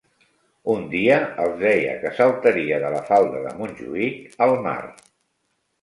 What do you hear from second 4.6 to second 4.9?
mar.